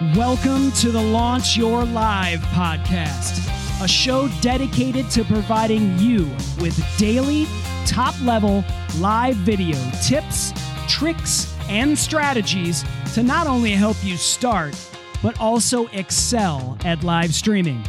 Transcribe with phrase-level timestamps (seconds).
[0.00, 3.46] Welcome to the Launch Your Live podcast,
[3.84, 6.24] a show dedicated to providing you
[6.60, 7.46] with daily,
[7.86, 8.64] top level
[8.98, 10.54] live video tips,
[10.88, 14.74] tricks, and strategies to not only help you start,
[15.22, 17.84] but also excel at live streaming.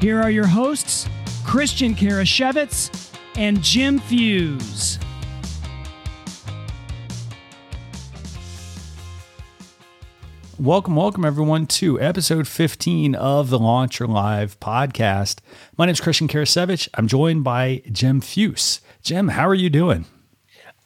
[0.00, 1.08] Here are your hosts,
[1.44, 4.98] Christian Karasiewicz and Jim Fuse.
[10.58, 15.40] Welcome, welcome everyone to episode 15 of the Launch Your Live podcast.
[15.76, 16.88] My name is Christian Karasiewicz.
[16.94, 18.80] I'm joined by Jim Fuse.
[19.02, 20.06] Jim, how are you doing?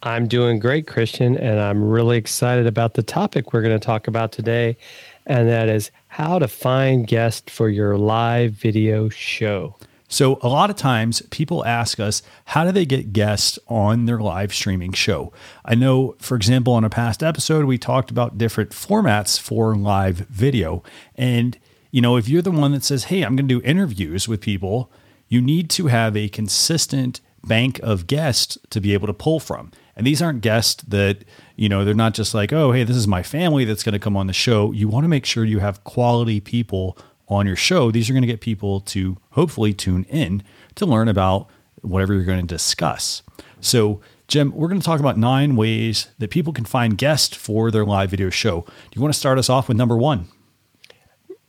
[0.03, 4.09] I'm doing great, Christian, and I'm really excited about the topic we're going to talk
[4.09, 4.77] about today,
[5.25, 9.77] and that is how to find guests for your live video show.
[10.13, 14.19] So, a lot of times people ask us, how do they get guests on their
[14.19, 15.33] live streaming show?
[15.65, 20.17] I know, for example, on a past episode, we talked about different formats for live
[20.29, 20.83] video.
[21.15, 21.57] And,
[21.93, 24.41] you know, if you're the one that says, hey, I'm going to do interviews with
[24.41, 24.91] people,
[25.29, 29.71] you need to have a consistent bank of guests to be able to pull from.
[29.95, 31.19] And these aren't guests that,
[31.55, 34.01] you know, they're not just like, oh, hey, this is my family that's going to
[34.01, 34.73] come on the show.
[34.73, 36.99] You want to make sure you have quality people
[37.31, 40.43] on your show, these are going to get people to hopefully tune in
[40.75, 41.49] to learn about
[41.83, 43.23] whatever you're going to discuss.
[43.61, 47.71] So, Jim, we're going to talk about nine ways that people can find guests for
[47.71, 48.63] their live video show.
[48.63, 50.29] Do you want to start us off with number one?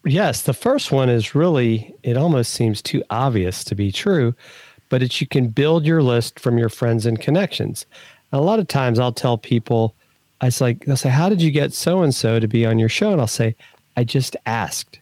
[0.03, 4.33] Yes, the first one is really, it almost seems too obvious to be true,
[4.89, 7.85] but it's you can build your list from your friends and connections.
[8.31, 9.95] And a lot of times I'll tell people,
[10.41, 12.79] I was like, they'll say, How did you get so and so to be on
[12.79, 13.11] your show?
[13.11, 13.55] And I'll say,
[13.95, 15.00] I just asked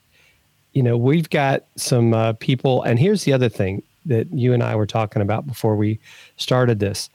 [0.73, 4.63] you know, we've got some uh, people, and here's the other thing that you and
[4.63, 5.99] I were talking about before we
[6.37, 7.09] started this.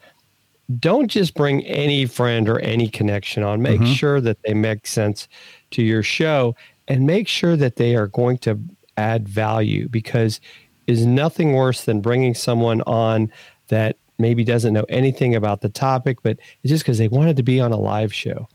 [0.79, 3.61] Don't just bring any friend or any connection on.
[3.61, 3.93] Make mm-hmm.
[3.93, 5.27] sure that they make sense
[5.71, 6.55] to your show
[6.87, 8.59] and make sure that they are going to
[8.97, 10.39] add value because
[10.87, 13.31] is nothing worse than bringing someone on
[13.67, 17.43] that maybe doesn't know anything about the topic, but it's just because they wanted to
[17.43, 18.47] be on a live show.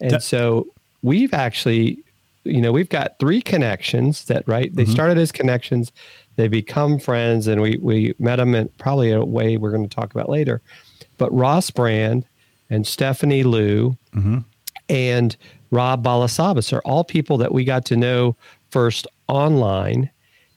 [0.00, 0.66] And so
[1.02, 2.02] we've actually
[2.44, 4.74] you know, we've got three connections that, right?
[4.74, 4.92] They mm-hmm.
[4.92, 5.92] started as connections,
[6.36, 9.94] they become friends, and we we met them in probably a way we're going to
[9.94, 10.62] talk about later.
[11.18, 12.24] But Ross Brand
[12.70, 14.38] and Stephanie Liu mm-hmm.
[14.88, 15.36] and
[15.70, 18.36] Rob Balasabas are all people that we got to know
[18.70, 20.10] first online,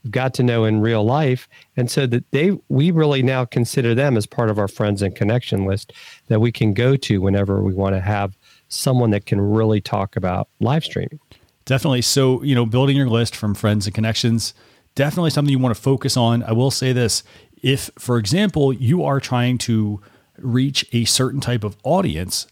[0.09, 4.15] got to know in real life, and so that they we really now consider them
[4.15, 5.91] as part of our friends and connection list
[6.27, 8.37] that we can go to whenever we want to have
[8.69, 11.19] someone that can really talk about live streaming.
[11.65, 12.01] Definitely.
[12.01, 14.53] So, you know, building your list from friends and connections,
[14.95, 16.43] definitely something you want to focus on.
[16.43, 17.23] I will say this
[17.61, 20.01] if, for example, you are trying to
[20.37, 22.47] reach a certain type of audience,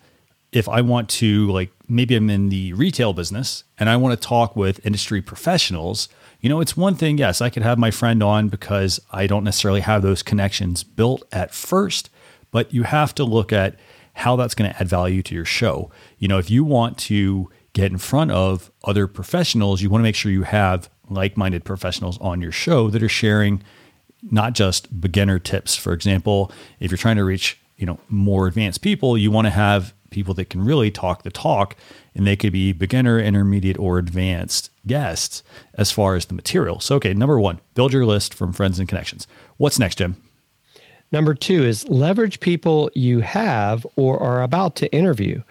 [0.52, 4.28] if I want to, like, maybe I'm in the retail business and I want to
[4.28, 6.10] talk with industry professionals,
[6.42, 9.44] you know, it's one thing, yes, I could have my friend on because I don't
[9.44, 12.10] necessarily have those connections built at first,
[12.50, 13.76] but you have to look at
[14.14, 15.92] how that's going to add value to your show.
[16.18, 20.04] You know, if you want to, get in front of other professionals, you want to
[20.04, 23.62] make sure you have like minded professionals on your show that are sharing
[24.30, 25.76] not just beginner tips.
[25.76, 29.52] For example, if you're trying to reach you know more advanced people, you want to
[29.52, 31.76] have people that can really talk the talk
[32.14, 35.42] and they could be beginner, intermediate, or advanced guests
[35.76, 36.80] as far as the material.
[36.80, 39.26] So, okay, number one, build your list from friends and connections.
[39.58, 40.22] What's next, Jim?
[41.12, 45.42] Number two is leverage people you have or are about to interview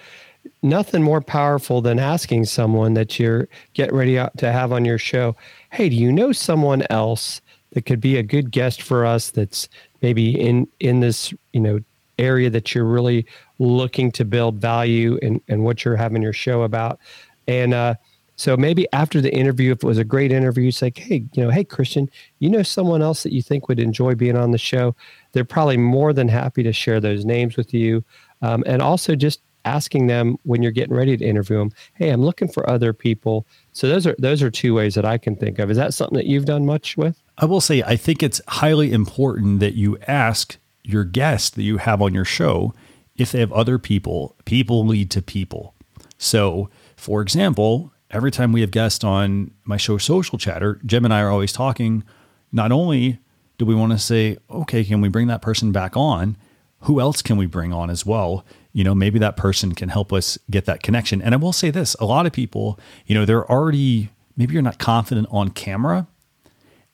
[0.62, 5.36] nothing more powerful than asking someone that you're get ready to have on your show,
[5.70, 7.40] hey, do you know someone else
[7.72, 9.68] that could be a good guest for us that's
[10.02, 11.80] maybe in in this, you know,
[12.18, 13.24] area that you're really
[13.58, 16.98] looking to build value and and what you're having your show about.
[17.46, 17.94] And uh
[18.36, 21.42] so maybe after the interview, if it was a great interview, it's like, hey, you
[21.42, 24.56] know, hey Christian, you know someone else that you think would enjoy being on the
[24.56, 24.96] show.
[25.32, 28.02] They're probably more than happy to share those names with you.
[28.40, 32.22] Um, and also just asking them when you're getting ready to interview them, hey, I'm
[32.22, 33.46] looking for other people.
[33.72, 35.70] So those are those are two ways that I can think of.
[35.70, 37.20] Is that something that you've done much with?
[37.38, 41.78] I will say I think it's highly important that you ask your guests that you
[41.78, 42.74] have on your show
[43.16, 44.36] if they have other people.
[44.44, 45.74] People lead to people.
[46.18, 51.14] So, for example, every time we have guests on my show Social Chatter, Jim and
[51.14, 52.04] I are always talking.
[52.52, 53.18] Not only
[53.58, 56.36] do we want to say, okay, can we bring that person back on?
[56.80, 58.44] Who else can we bring on as well?
[58.72, 61.20] You know, maybe that person can help us get that connection.
[61.20, 64.62] And I will say this a lot of people, you know, they're already, maybe you're
[64.62, 66.06] not confident on camera.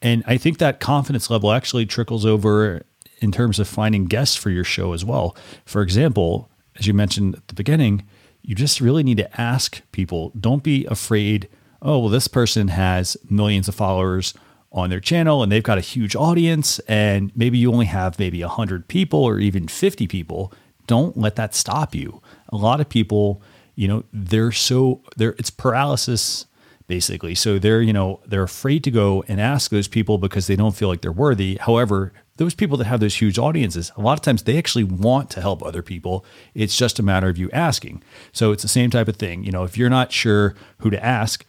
[0.03, 2.83] And I think that confidence level actually trickles over
[3.19, 5.37] in terms of finding guests for your show as well.
[5.65, 8.07] For example, as you mentioned at the beginning,
[8.43, 10.33] you just really need to ask people.
[10.39, 11.49] Don't be afraid
[11.83, 14.35] oh, well, this person has millions of followers
[14.73, 18.43] on their channel and they've got a huge audience and maybe you only have maybe
[18.43, 20.53] 100 people or even 50 people
[20.87, 22.23] don't let that stop you.
[22.51, 23.43] A lot of people
[23.75, 26.47] you know they're so they're it's paralysis
[26.89, 27.35] basically.
[27.35, 30.75] So they're you know they're afraid to go and ask those people because they don't
[30.75, 31.57] feel like they're worthy.
[31.61, 35.31] However those people that have those huge audiences a lot of times they actually want
[35.31, 36.25] to help other people.
[36.55, 38.03] It's just a matter of you asking.
[38.33, 39.45] So it's the same type of thing.
[39.45, 41.45] You know if you're not sure who to ask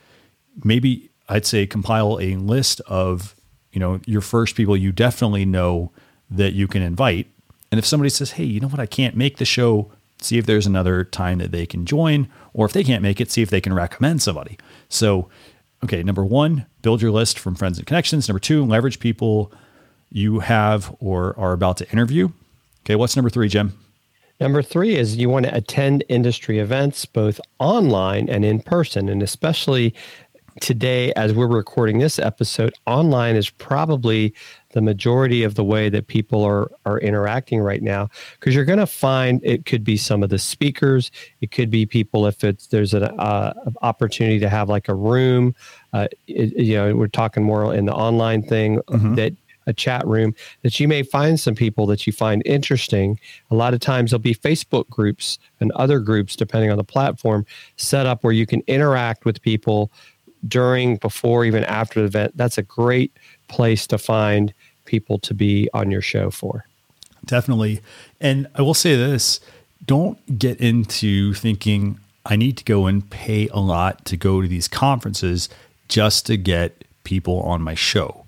[0.63, 3.35] maybe I'd say compile a list of,
[3.71, 5.91] you know, your first people you definitely know
[6.29, 7.27] that you can invite.
[7.71, 9.91] And if somebody says, hey, you know what, I can't make the show,
[10.21, 12.29] see if there's another time that they can join.
[12.53, 14.57] Or if they can't make it, see if they can recommend somebody.
[14.89, 15.29] So,
[15.83, 18.27] okay, number one, build your list from friends and connections.
[18.27, 19.51] Number two, leverage people
[20.09, 22.29] you have or are about to interview.
[22.85, 23.77] Okay, what's number three, Jim?
[24.39, 29.09] Number three is you want to attend industry events, both online and in person.
[29.09, 29.95] And especially
[30.61, 34.33] today, as we're recording this episode, online is probably
[34.73, 38.09] the majority of the way that people are are interacting right now
[38.39, 41.09] because you're going to find it could be some of the speakers
[41.41, 45.55] it could be people if it's there's an uh, opportunity to have like a room
[45.93, 49.15] uh, it, you know we're talking more in the online thing mm-hmm.
[49.15, 49.33] that
[49.67, 50.33] a chat room
[50.63, 53.19] that you may find some people that you find interesting.
[53.51, 57.45] A lot of times there'll be Facebook groups and other groups, depending on the platform,
[57.75, 59.91] set up where you can interact with people
[60.47, 62.37] during, before, even after the event.
[62.37, 63.11] That's a great
[63.47, 64.53] place to find
[64.85, 66.65] people to be on your show for.
[67.25, 67.81] Definitely.
[68.19, 69.39] And I will say this
[69.85, 74.47] don't get into thinking, I need to go and pay a lot to go to
[74.47, 75.49] these conferences
[75.87, 78.25] just to get people on my show.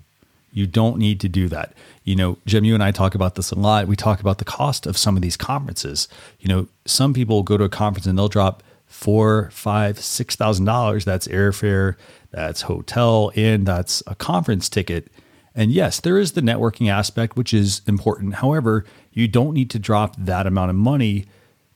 [0.52, 1.72] You don't need to do that.
[2.04, 3.86] You know, Jim, you and I talk about this a lot.
[3.86, 6.08] We talk about the cost of some of these conferences.
[6.40, 10.66] You know, some people go to a conference and they'll drop four, five, six thousand
[10.66, 11.06] dollars.
[11.06, 11.96] That's airfare,
[12.30, 15.08] that's hotel, and that's a conference ticket.
[15.54, 18.34] And yes, there is the networking aspect, which is important.
[18.36, 21.26] However, you don't need to drop that amount of money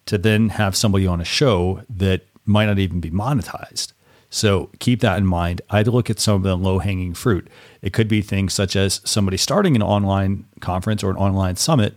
[0.06, 3.92] to then have somebody on a show that might not even be monetized.
[4.28, 5.62] So keep that in mind.
[5.70, 7.48] I'd look at some of the low hanging fruit.
[7.82, 11.94] It could be things such as somebody starting an online conference or an online summit,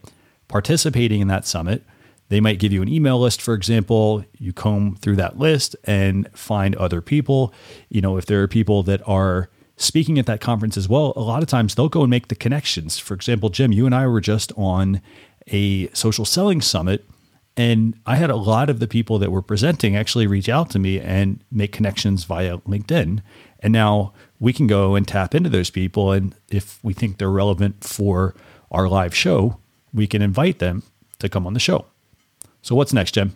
[0.48, 1.84] participating in that summit,
[2.30, 4.24] they might give you an email list, for example.
[4.38, 7.54] You comb through that list and find other people.
[7.90, 11.22] You know, if there are people that are speaking at that conference as well, a
[11.22, 12.98] lot of times they'll go and make the connections.
[13.00, 15.02] For example, Jim, you and I were just on
[15.48, 17.06] a social selling summit,
[17.56, 20.80] and I had a lot of the people that were presenting actually reach out to
[20.80, 23.22] me and make connections via LinkedIn.
[23.62, 26.12] And now we can go and tap into those people.
[26.12, 28.36] And if we think they're relevant for
[28.70, 29.60] our live show,
[29.94, 30.84] we can invite them
[31.20, 31.86] to come on the show.
[32.68, 33.34] So, what's next, Jim?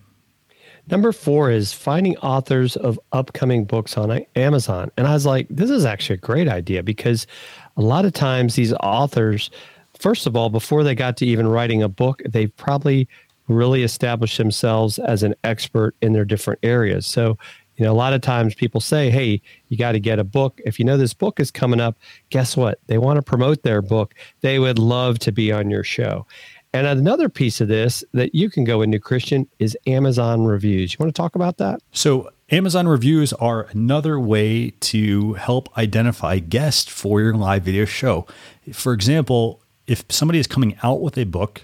[0.90, 4.92] Number four is finding authors of upcoming books on Amazon.
[4.98, 7.26] And I was like, this is actually a great idea because
[7.78, 9.50] a lot of times these authors,
[9.98, 13.08] first of all, before they got to even writing a book, they've probably
[13.48, 17.06] really established themselves as an expert in their different areas.
[17.06, 17.38] So,
[17.78, 20.60] you know, a lot of times people say, hey, you got to get a book.
[20.66, 21.98] If you know this book is coming up,
[22.32, 22.80] guess what?
[22.88, 24.14] They want to promote their book.
[24.42, 26.28] They would love to be on your show.
[26.74, 30.94] And another piece of this that you can go into, Christian, is Amazon reviews.
[30.94, 31.82] You want to talk about that?
[31.92, 38.28] So, Amazon reviews are another way to help identify guests for your live video show.
[38.74, 41.64] For example, if somebody is coming out with a book,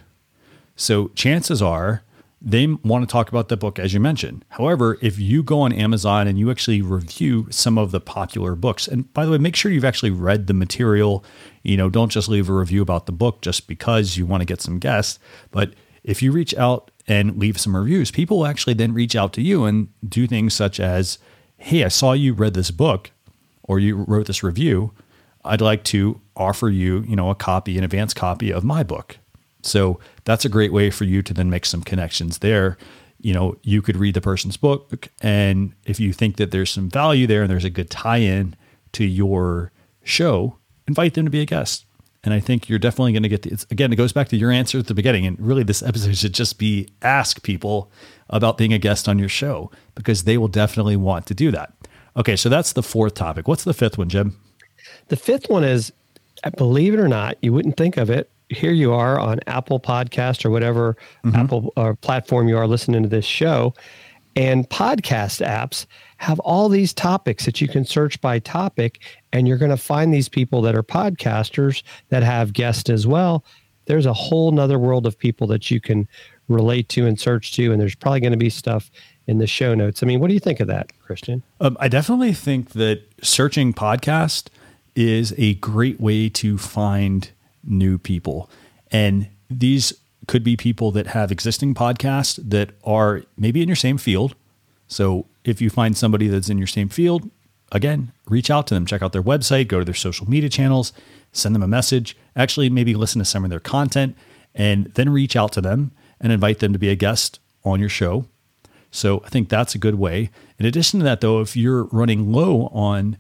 [0.77, 2.03] so chances are
[2.41, 4.45] they want to talk about the book as you mentioned.
[4.49, 8.87] However, if you go on Amazon and you actually review some of the popular books,
[8.87, 11.23] and by the way, make sure you've actually read the material.
[11.63, 14.45] You know, don't just leave a review about the book just because you want to
[14.45, 15.19] get some guests.
[15.51, 19.41] But if you reach out and leave some reviews, people actually then reach out to
[19.41, 21.17] you and do things such as,
[21.57, 23.11] "Hey, I saw you read this book,
[23.63, 24.91] or you wrote this review.
[25.43, 29.17] I'd like to offer you, you know, a copy, an advance copy of my book."
[29.67, 32.77] So that's a great way for you to then make some connections there.
[33.19, 36.89] You know, you could read the person's book, and if you think that there's some
[36.89, 38.55] value there and there's a good tie in
[38.93, 39.71] to your
[40.03, 40.57] show,
[40.87, 41.85] invite them to be a guest.
[42.23, 44.51] And I think you're definitely going to get the, again, it goes back to your
[44.51, 45.25] answer at the beginning.
[45.25, 47.91] And really, this episode should just be ask people
[48.29, 51.73] about being a guest on your show because they will definitely want to do that.
[52.17, 53.47] Okay, so that's the fourth topic.
[53.47, 54.37] What's the fifth one, Jim?
[55.07, 55.93] The fifth one is,
[56.43, 59.79] uh, believe it or not, you wouldn't think of it, here you are on Apple
[59.79, 61.35] Podcast or whatever mm-hmm.
[61.35, 63.73] Apple or platform you are listening to this show.
[64.35, 65.87] And podcast apps
[66.17, 68.99] have all these topics that you can search by topic,
[69.33, 73.43] and you're going to find these people that are podcasters that have guests as well.
[73.85, 76.07] There's a whole nother world of people that you can
[76.49, 78.91] relate to and search to, and there's probably going to be stuff
[79.25, 80.03] in the show notes.
[80.03, 81.41] I mean, what do you think of that, Christian?
[81.59, 84.49] Um, I definitely think that searching podcast
[84.95, 87.31] is a great way to find
[87.67, 88.49] new people.
[88.91, 89.93] And these
[90.27, 94.35] could be people that have existing podcasts that are maybe in your same field.
[94.87, 97.29] So if you find somebody that's in your same field,
[97.71, 100.93] again, reach out to them, check out their website, go to their social media channels,
[101.31, 104.15] send them a message, actually, maybe listen to some of their content,
[104.55, 107.89] and then reach out to them and invite them to be a guest on your
[107.89, 108.25] show.
[108.91, 110.29] So I think that's a good way.
[110.57, 113.17] In addition to that, though, if you're running low on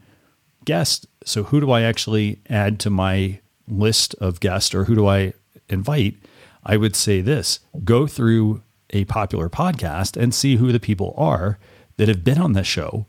[0.65, 5.07] guests, so who do I actually add to my list of guests or who do
[5.07, 5.33] I
[5.69, 6.15] invite?
[6.63, 11.59] I would say this go through a popular podcast and see who the people are
[11.97, 13.05] that have been on the show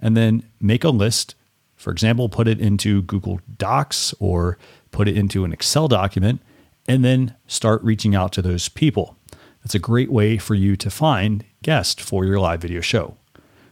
[0.00, 1.34] and then make a list.
[1.76, 4.58] For example, put it into Google Docs or
[4.90, 6.40] put it into an Excel document
[6.86, 9.16] and then start reaching out to those people.
[9.62, 13.16] That's a great way for you to find guests for your live video show.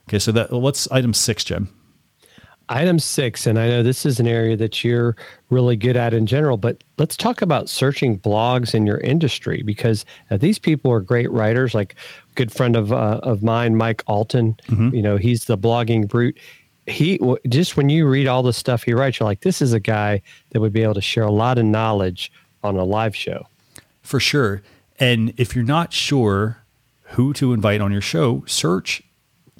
[0.09, 1.69] Okay, so that what's item six, Jim?
[2.73, 5.17] Item six, and I know this is an area that you're
[5.50, 10.05] really good at in general, but let's talk about searching blogs in your industry because
[10.31, 11.75] uh, these people are great writers.
[11.75, 11.97] Like
[12.31, 14.95] a good friend of uh, of mine, Mike Allton, mm-hmm.
[14.95, 16.39] you know, he's the blogging brute.
[16.87, 19.81] He just when you read all the stuff he writes, you're like, this is a
[19.81, 22.31] guy that would be able to share a lot of knowledge
[22.62, 23.49] on a live show.
[24.03, 24.62] For sure.
[25.00, 26.59] And if you're not sure
[27.03, 29.03] who to invite on your show, search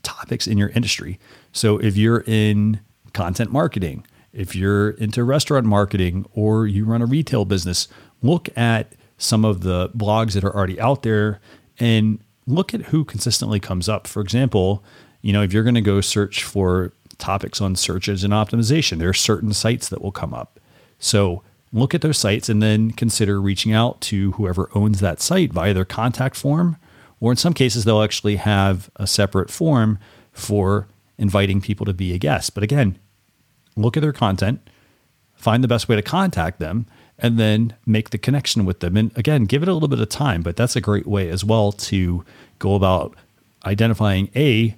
[0.03, 1.19] topics in your industry.
[1.53, 2.79] So if you're in
[3.13, 7.89] content marketing, if you're into restaurant marketing or you run a retail business,
[8.23, 11.41] look at some of the blogs that are already out there
[11.79, 14.07] and look at who consistently comes up.
[14.07, 14.85] For example,
[15.23, 19.11] you know, if you're going to go search for topics on search engine optimization, there
[19.11, 20.59] are certain sites that will come up.
[20.99, 25.53] So look at those sites and then consider reaching out to whoever owns that site
[25.53, 26.77] via their contact form.
[27.21, 29.99] Or in some cases, they'll actually have a separate form
[30.33, 30.89] for
[31.21, 32.55] inviting people to be a guest.
[32.55, 32.99] But again,
[33.77, 34.69] look at their content,
[35.37, 36.87] find the best way to contact them,
[37.19, 38.97] and then make the connection with them.
[38.97, 41.45] And again, give it a little bit of time, but that's a great way as
[41.45, 42.25] well to
[42.59, 43.15] go about
[43.65, 44.75] identifying A,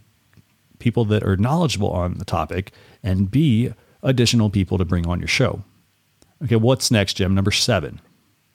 [0.80, 2.72] people that are knowledgeable on the topic,
[3.02, 3.72] and B,
[4.02, 5.62] additional people to bring on your show.
[6.42, 7.34] Okay, what's next, Jim?
[7.34, 8.00] Number seven.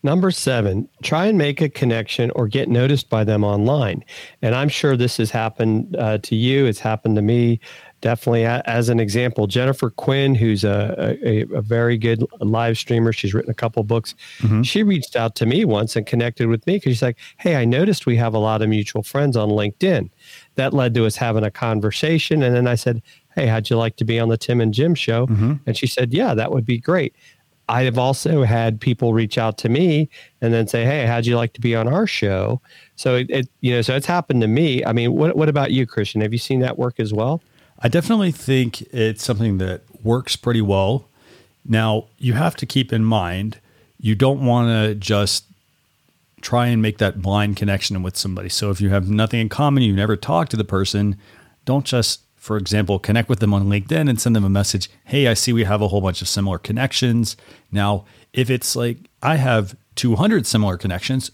[0.08, 4.06] Number seven, try and make a connection or get noticed by them online.
[4.42, 6.66] And I'm sure this has happened uh, to you.
[6.66, 7.60] It's happened to me.
[8.00, 13.34] Definitely, as an example, Jennifer Quinn, who's a, a, a very good live streamer, she's
[13.34, 14.16] written a couple books.
[14.38, 14.62] Mm-hmm.
[14.62, 17.66] She reached out to me once and connected with me because she's like, Hey, I
[17.66, 20.10] noticed we have a lot of mutual friends on LinkedIn.
[20.56, 22.44] That led to us having a conversation.
[22.44, 23.02] And then I said,
[23.36, 25.28] Hey, how'd you like to be on the Tim and Jim show?
[25.28, 25.54] Mm-hmm.
[25.66, 27.14] And she said, Yeah, that would be great.
[27.70, 30.10] I have also had people reach out to me
[30.42, 32.62] and then say, "Hey, how'd you like to be on our show?"
[32.96, 34.86] So it, it, you know, so it's happened to me.
[34.86, 36.22] I mean, what what about you, Christian?
[36.22, 37.42] Have you seen that work as well?
[37.80, 41.06] I definitely think it's something that works pretty well.
[41.64, 43.60] Now, you have to keep in mind
[44.00, 45.46] you don't want to just
[46.42, 48.50] try and make that blind connection with somebody.
[48.50, 51.18] So if you have nothing in common, you never talk to the person,
[51.66, 54.90] don't just for example, connect with them on LinkedIn and send them a message.
[55.04, 57.36] Hey, I see we have a whole bunch of similar connections.
[57.74, 61.30] Now, if it's like I have 200 similar connections,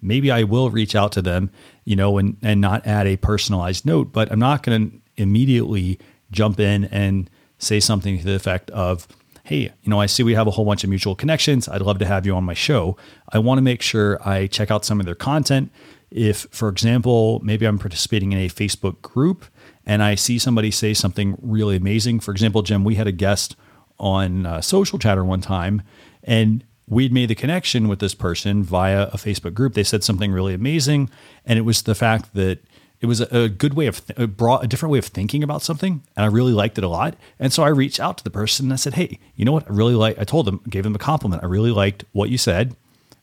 [0.00, 1.50] maybe I will reach out to them,
[1.84, 5.98] you know, and, and not add a personalized note, but I'm not going to immediately
[6.30, 7.28] jump in and
[7.58, 9.08] say something to the effect of,
[9.42, 11.68] hey, you know, I see we have a whole bunch of mutual connections.
[11.68, 12.96] I'd love to have you on my show.
[13.32, 15.72] I want to make sure I check out some of their content.
[16.12, 19.44] If, for example, maybe I'm participating in a Facebook group
[19.86, 22.20] and I see somebody say something really amazing.
[22.20, 23.56] For example, Jim, we had a guest
[23.98, 25.82] on uh, Social Chatter one time,
[26.22, 29.74] and we'd made the connection with this person via a Facebook group.
[29.74, 31.10] They said something really amazing,
[31.44, 32.60] and it was the fact that
[33.00, 36.04] it was a, good way of th- brought a different way of thinking about something,
[36.16, 37.16] and I really liked it a lot.
[37.40, 39.68] And so I reached out to the person and I said, "Hey, you know what?
[39.68, 41.42] I really like." I told them, gave them a compliment.
[41.42, 42.76] I really liked what you said,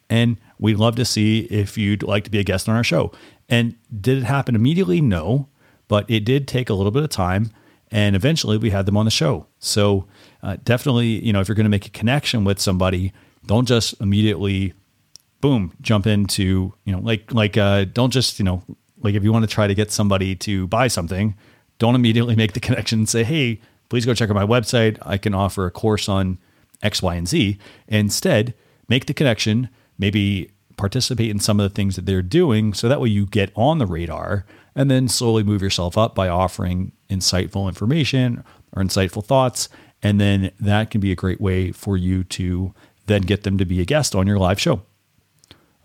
[0.10, 3.14] and we'd love to see if you'd like to be a guest on our show.
[3.48, 5.00] And did it happen immediately?
[5.00, 5.48] No
[5.90, 7.52] but it did take a little bit of time.
[7.92, 9.48] And eventually we had them on the show.
[9.58, 10.06] So
[10.42, 13.12] uh, definitely, you know, if you're going to make a connection with somebody,
[13.46, 14.74] don't just immediately,
[15.42, 18.64] boom, jump into, you know, like, like, uh, don't just, you know,
[19.02, 21.36] like if you want to try to get somebody to buy something,
[21.80, 25.00] don't immediately make the connection and say, hey, please go check out my website.
[25.02, 26.38] I can offer a course on
[26.84, 27.58] X, Y, and Z.
[27.88, 28.54] Instead,
[28.88, 33.02] make the connection, maybe participate in some of the things that they're doing so that
[33.02, 34.46] way you get on the radar
[34.76, 39.68] and then slowly move yourself up by offering insightful information or insightful thoughts.
[40.02, 42.74] And then that can be a great way for you to
[43.08, 44.82] then get them to be a guest on your live show.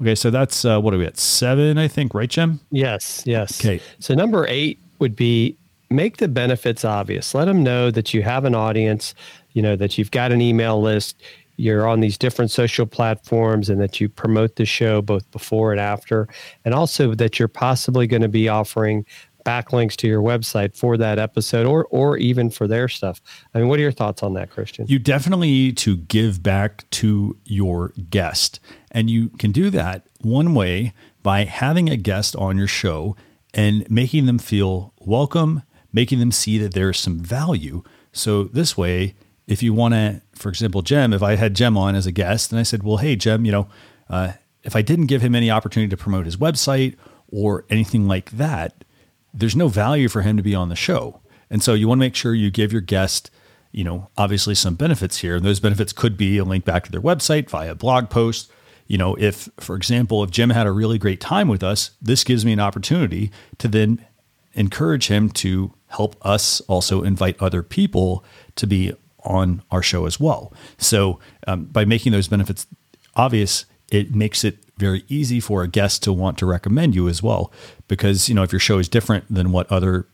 [0.00, 1.18] Okay, so that's uh, what are we at?
[1.18, 2.60] Seven, I think, right, Jim?
[2.70, 3.60] Yes, yes.
[3.60, 3.80] Okay.
[3.98, 5.56] So number eight would be
[5.90, 7.34] make the benefits obvious.
[7.34, 9.14] Let them know that you have an audience,
[9.52, 11.20] you know, that you've got an email list,
[11.56, 15.80] you're on these different social platforms and that you promote the show both before and
[15.80, 16.28] after,
[16.64, 19.04] and also that you're possibly going to be offering
[19.44, 23.20] backlinks to your website for that episode or or even for their stuff.
[23.54, 24.86] I mean, what are your thoughts on that, Christian?
[24.88, 28.58] You definitely need to give back to your guest.
[28.90, 33.16] And you can do that one way by having a guest on your show
[33.52, 37.82] and making them feel welcome, making them see that there's some value.
[38.12, 39.14] So this way,
[39.46, 42.50] if you want to, for example, Jim, if I had Jim on as a guest
[42.50, 43.68] and I said, well, hey, Jim, you know,
[44.08, 44.32] uh,
[44.62, 46.96] if I didn't give him any opportunity to promote his website
[47.28, 48.84] or anything like that,
[49.32, 51.20] there's no value for him to be on the show.
[51.50, 53.30] And so you want to make sure you give your guest,
[53.72, 55.36] you know, obviously some benefits here.
[55.36, 58.50] And those benefits could be a link back to their website via blog post.
[58.86, 62.24] You know, if, for example, if Jim had a really great time with us, this
[62.24, 64.04] gives me an opportunity to then
[64.54, 68.24] encourage him to help us also invite other people
[68.56, 68.92] to be
[69.24, 70.52] on our show as well.
[70.78, 72.66] So um, by making those benefits
[73.16, 77.22] obvious, it makes it very easy for a guest to want to recommend you as
[77.22, 77.52] well.
[77.88, 80.06] Because, you know, if your show is different than what other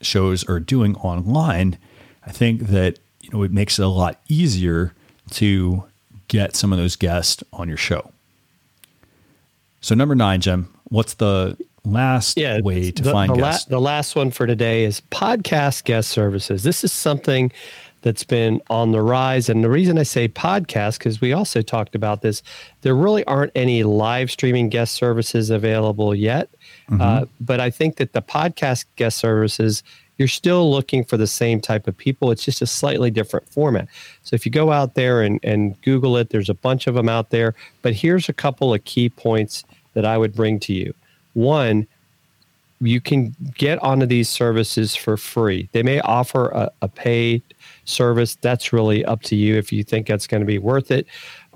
[0.00, 1.78] shows are doing online,
[2.26, 4.94] I think that, you know, it makes it a lot easier
[5.32, 5.84] to
[6.28, 8.10] get some of those guests on your show.
[9.80, 13.70] So number nine, Jim, what's the last yeah, way to the, find the guests?
[13.70, 16.62] La- the last one for today is podcast guest services.
[16.62, 17.52] This is something
[18.02, 19.48] that's been on the rise.
[19.48, 22.42] And the reason I say podcast, because we also talked about this,
[22.82, 26.48] there really aren't any live streaming guest services available yet.
[26.90, 27.00] Mm-hmm.
[27.00, 29.82] Uh, but I think that the podcast guest services,
[30.16, 32.30] you're still looking for the same type of people.
[32.30, 33.88] It's just a slightly different format.
[34.22, 37.08] So if you go out there and, and Google it, there's a bunch of them
[37.08, 37.54] out there.
[37.82, 39.64] But here's a couple of key points
[39.94, 40.94] that I would bring to you.
[41.34, 41.86] One,
[42.80, 45.68] you can get onto these services for free.
[45.72, 47.42] They may offer a, a paid
[47.84, 48.36] service.
[48.36, 51.06] That's really up to you if you think that's going to be worth it.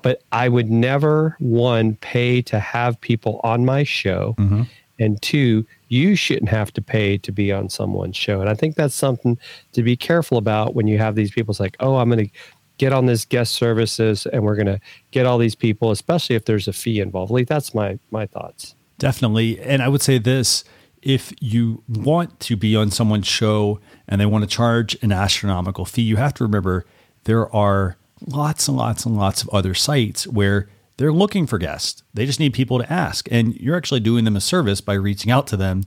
[0.03, 4.35] But I would never, one, pay to have people on my show.
[4.39, 4.63] Mm-hmm.
[5.01, 8.41] And two, you shouldn't have to pay to be on someone's show.
[8.41, 9.39] And I think that's something
[9.73, 11.53] to be careful about when you have these people.
[11.53, 12.33] It's like, oh, I'm going to
[12.79, 16.45] get on this guest services and we're going to get all these people, especially if
[16.45, 17.33] there's a fee involved.
[17.33, 18.75] Lee, that's my my thoughts.
[18.99, 19.61] Definitely.
[19.61, 20.65] And I would say this
[21.05, 25.85] if you want to be on someone's show and they want to charge an astronomical
[25.85, 26.87] fee, you have to remember
[27.25, 32.03] there are lots and lots and lots of other sites where they're looking for guests.
[32.15, 33.29] They just need people to ask.
[33.31, 35.85] And you're actually doing them a service by reaching out to them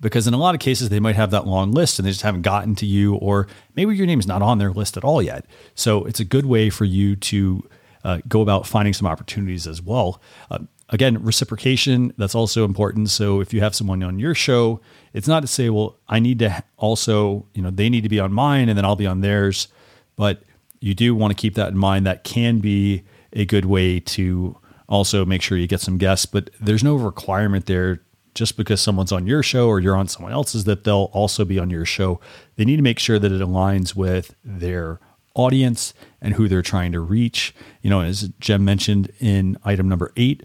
[0.00, 2.22] because in a lot of cases they might have that long list and they just
[2.22, 5.22] haven't gotten to you, or maybe your name is not on their list at all
[5.22, 5.46] yet.
[5.74, 7.68] So it's a good way for you to
[8.04, 10.20] uh, go about finding some opportunities as well.
[10.50, 13.10] Uh, again, reciprocation, that's also important.
[13.10, 14.80] So if you have someone on your show,
[15.12, 18.20] it's not to say, well, I need to also, you know, they need to be
[18.20, 19.68] on mine and then I'll be on theirs.
[20.16, 20.42] But
[20.80, 22.06] you do want to keep that in mind.
[22.06, 24.56] That can be a good way to
[24.88, 28.02] also make sure you get some guests, but there's no requirement there
[28.34, 31.58] just because someone's on your show or you're on someone else's that they'll also be
[31.58, 32.20] on your show.
[32.56, 35.00] They need to make sure that it aligns with their
[35.34, 37.54] audience and who they're trying to reach.
[37.82, 40.44] You know, as Jim mentioned in item number eight,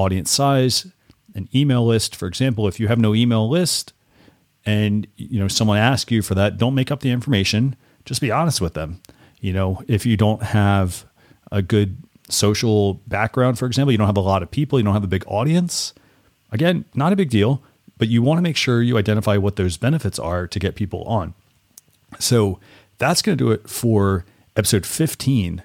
[0.00, 0.86] audience size,
[1.34, 2.16] an email list.
[2.16, 3.92] For example, if you have no email list
[4.66, 7.76] and you know someone asks you for that, don't make up the information.
[8.04, 9.00] Just be honest with them.
[9.40, 11.04] You know, if you don't have
[11.52, 11.96] a good
[12.28, 15.08] social background, for example, you don't have a lot of people, you don't have a
[15.08, 15.94] big audience.
[16.52, 17.62] Again, not a big deal,
[17.98, 21.04] but you want to make sure you identify what those benefits are to get people
[21.04, 21.34] on.
[22.18, 22.58] So
[22.98, 24.24] that's going to do it for
[24.56, 25.62] episode 15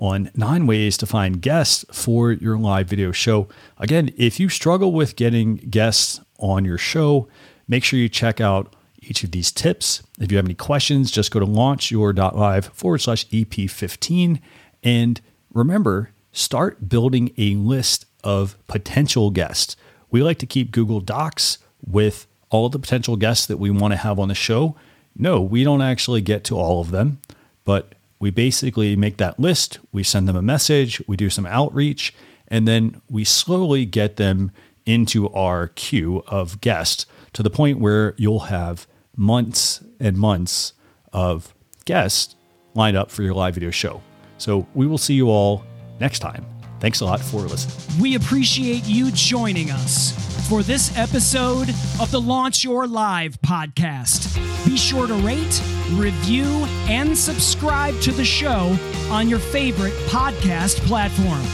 [0.00, 3.46] on nine ways to find guests for your live video show.
[3.76, 7.28] Again, if you struggle with getting guests on your show,
[7.68, 10.02] make sure you check out each of these tips.
[10.18, 14.40] If you have any questions, just go to launchyour.live forward slash EP15.
[14.82, 15.20] And
[15.52, 19.76] remember, start building a list of potential guests.
[20.10, 23.98] We like to keep Google Docs with all the potential guests that we want to
[23.98, 24.76] have on the show.
[25.14, 27.20] No, we don't actually get to all of them,
[27.64, 32.14] but we basically make that list, we send them a message, we do some outreach,
[32.46, 34.52] and then we slowly get them
[34.86, 40.74] into our queue of guests to the point where you'll have months and months
[41.12, 41.54] of
[41.84, 42.36] guests
[42.74, 44.02] lined up for your live video show.
[44.38, 45.64] So we will see you all
[45.98, 46.44] next time.
[46.78, 48.00] Thanks a lot for listening.
[48.00, 51.68] We appreciate you joining us for this episode
[52.00, 54.34] of the Launch Your Live podcast.
[54.64, 56.44] Be sure to rate, review,
[56.88, 58.76] and subscribe to the show
[59.10, 61.44] on your favorite podcast platform.